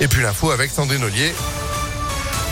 [0.00, 1.32] Et puis l'info avec Sandrine Ollier.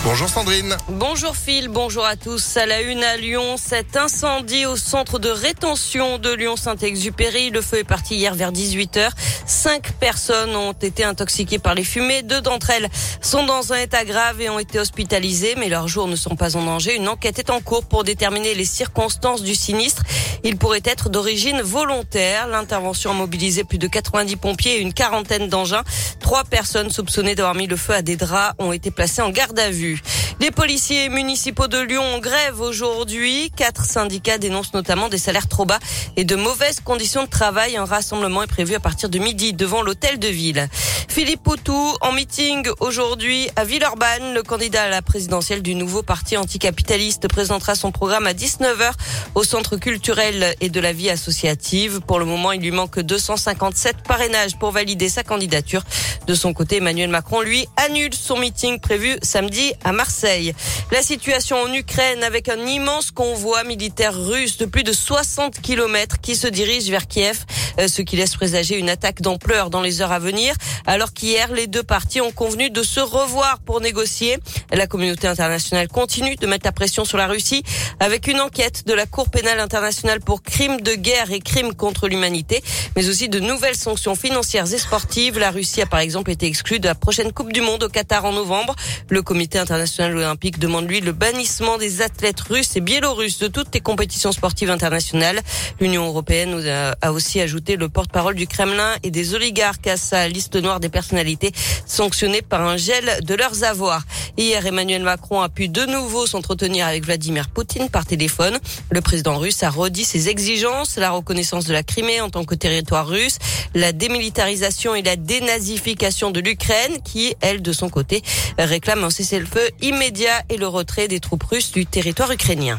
[0.02, 0.76] Bonjour Sandrine.
[0.88, 2.58] Bonjour Phil, bonjour à tous.
[2.58, 7.48] À la une à Lyon, cet incendie au centre de rétention de Lyon-Saint-Exupéry.
[7.48, 9.08] Le feu est parti hier vers 18h.
[9.46, 12.22] Cinq personnes ont été intoxiquées par les fumées.
[12.22, 12.88] Deux d'entre elles
[13.22, 16.56] sont dans un état grave et ont été hospitalisées, mais leurs jours ne sont pas
[16.56, 16.96] en danger.
[16.96, 20.02] Une enquête est en cours pour déterminer les circonstances du sinistre.
[20.44, 22.46] Il pourrait être d'origine volontaire.
[22.48, 25.82] L'intervention a mobilisé plus de 90 pompiers et une quarantaine d'engins.
[26.24, 29.58] Trois personnes soupçonnées d'avoir mis le feu à des draps ont été placées en garde
[29.58, 30.00] à vue.
[30.40, 33.52] Les policiers municipaux de Lyon ont grève aujourd'hui.
[33.54, 35.78] Quatre syndicats dénoncent notamment des salaires trop bas
[36.16, 37.76] et de mauvaises conditions de travail.
[37.76, 40.66] Un rassemblement est prévu à partir de midi devant l'hôtel de ville.
[41.14, 44.34] Philippe Poutou en meeting aujourd'hui à Villeurbanne.
[44.34, 48.90] Le candidat à la présidentielle du nouveau parti anticapitaliste présentera son programme à 19h
[49.36, 52.00] au centre culturel et de la vie associative.
[52.00, 55.84] Pour le moment, il lui manque 257 parrainages pour valider sa candidature.
[56.26, 60.54] De son côté, Emmanuel Macron, lui, annule son meeting prévu samedi à Marseille.
[60.90, 66.20] La situation en Ukraine avec un immense convoi militaire russe de plus de 60 kilomètres
[66.22, 67.44] qui se dirige vers Kiev,
[67.86, 70.54] ce qui laisse présager une attaque d'ampleur dans les heures à venir.
[70.86, 74.38] Alors qu'hier, les deux parties ont convenu de se revoir pour négocier.
[74.72, 77.62] La communauté internationale continue de mettre la pression sur la Russie
[78.00, 82.08] avec une enquête de la Cour pénale internationale pour crimes de guerre et crimes contre
[82.08, 82.62] l'humanité,
[82.96, 85.38] mais aussi de nouvelles sanctions financières et sportives.
[85.38, 88.24] La Russie a par exemple été exclue de la prochaine Coupe du Monde au Qatar
[88.24, 88.74] en novembre.
[89.08, 93.74] Le comité international olympique demande lui le bannissement des athlètes russes et biélorusses de toutes
[93.74, 95.40] les compétitions sportives internationales.
[95.80, 96.62] L'Union européenne
[97.00, 100.88] a aussi ajouté le porte-parole du Kremlin et des oligarques à sa liste noire des
[100.88, 101.52] personnalités
[101.86, 104.02] sanctionnées par un gel de leurs avoirs.
[104.36, 108.58] Hier, Emmanuel Macron a pu de nouveau s'entretenir avec Vladimir Poutine par téléphone.
[108.90, 112.54] Le président russe a redit ses exigences, la reconnaissance de la Crimée en tant que
[112.54, 113.38] territoire russe,
[113.74, 118.22] la démilitarisation et la dénazification de l'Ukraine qui, elle, de son côté,
[118.58, 122.78] réclame un cessez-le-feu immédiat et le retrait des troupes russes du territoire ukrainien.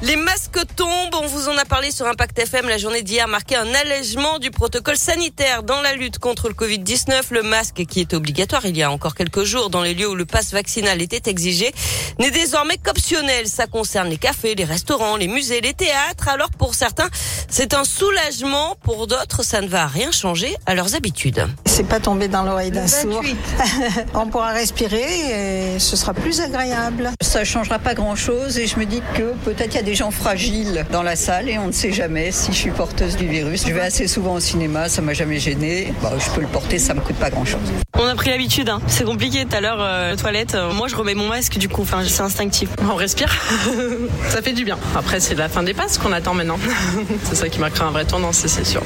[0.00, 2.68] Les masques tombent, on vous en a parlé sur Impact FM.
[2.68, 7.22] La journée d'hier marquait un allègement du protocole sanitaire dans la lutte contre le Covid-19.
[7.30, 10.14] Le masque qui était obligatoire il y a encore quelques jours dans les lieux où
[10.14, 11.74] le passe vaccinal était exigé
[12.20, 13.48] n'est désormais qu'optionnel.
[13.48, 16.28] Ça concerne les cafés, les restaurants, les musées, les théâtres.
[16.28, 17.08] Alors pour certains,
[17.48, 18.76] c'est un soulagement.
[18.84, 21.44] Pour d'autres, ça ne va rien changer à leurs habitudes.
[21.66, 23.22] C'est pas tombé dans l'oreille d'un sourd.
[24.14, 27.10] on pourra respirer et ce sera plus agréable.
[27.20, 29.94] Ça changera pas grand chose et je me dis que peut-être il y a des
[29.94, 33.26] gens fragiles dans la salle et on ne sait jamais si je suis porteuse du
[33.26, 33.66] virus.
[33.66, 35.94] Je vais assez souvent au cinéma, ça m'a jamais gêné.
[36.02, 37.62] Bah, je peux le porter, ça me coûte pas grand chose.
[37.98, 38.82] On a pris l'habitude, hein.
[38.86, 40.54] c'est compliqué tout à l'heure, euh, toilette.
[40.56, 42.68] Euh, moi je remets mon masque du coup, enfin c'est instinctif.
[42.82, 43.34] On respire,
[44.28, 44.78] ça fait du bien.
[44.94, 46.58] Après c'est la fin des passes qu'on attend maintenant.
[47.24, 48.82] c'est ça qui m'a créé un vrai tournant, c'est sûr.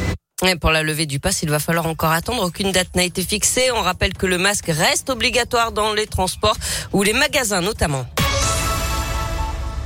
[0.47, 2.45] Et pour la levée du pass, il va falloir encore attendre.
[2.45, 3.73] Aucune date n'a été fixée.
[3.75, 6.57] On rappelle que le masque reste obligatoire dans les transports
[6.93, 8.07] ou les magasins notamment.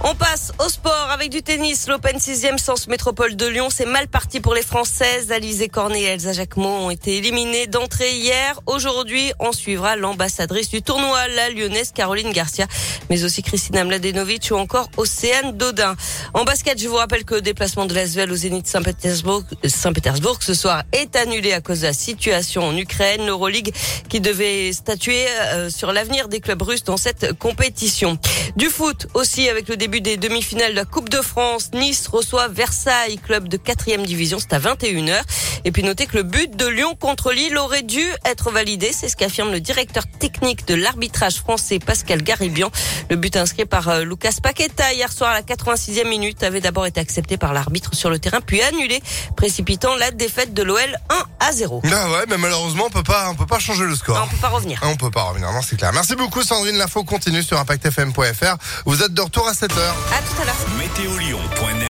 [0.04, 1.88] On passe au sport avec du tennis.
[1.88, 5.32] L'Open 6e Sens Métropole de Lyon, c'est mal parti pour les Françaises.
[5.32, 8.60] Alizé Cornet et Elsa Jacquemot ont été éliminées d'entrée hier.
[8.66, 12.66] Aujourd'hui, on suivra l'ambassadrice du tournoi, la lyonnaise Caroline Garcia,
[13.10, 15.96] mais aussi Christina Mladenovic ou encore Océane Dodin.
[16.36, 20.52] En basket, je vous rappelle que le déplacement de l'Asvel au Zénith Saint-Pétersbourg, Saint-Pétersbourg ce
[20.52, 23.24] soir est annulé à cause de la situation en Ukraine.
[23.24, 23.74] L'Euroleague
[24.10, 28.18] qui devait statuer euh, sur l'avenir des clubs russes dans cette compétition.
[28.54, 31.70] Du foot aussi avec le début des demi-finales de la Coupe de France.
[31.72, 34.36] Nice reçoit Versailles, club de 4 division.
[34.38, 35.18] C'est à 21h.
[35.64, 38.90] Et puis notez que le but de Lyon contre Lille aurait dû être validé.
[38.92, 42.70] C'est ce qu'affirme le directeur technique de l'arbitrage français, Pascal Garibian.
[43.08, 46.86] Le but inscrit par euh, Lucas Paqueta hier soir à la 86e minute avait d'abord
[46.86, 49.02] été accepté par l'arbitre sur le terrain, puis annulé,
[49.36, 50.78] précipitant la défaite de l'OL
[51.10, 51.82] 1 à 0.
[51.84, 54.16] Bah ouais, mais malheureusement, on peut pas, on peut pas changer le score.
[54.16, 54.80] Non, on peut pas revenir.
[54.82, 55.92] On peut pas revenir, non, c'est clair.
[55.92, 56.76] Merci beaucoup, Sandrine.
[56.76, 58.56] L'info continue sur ImpactFM.fr.
[58.84, 59.66] Vous êtes de retour à 7h.
[59.66, 60.56] À tout à l'heure.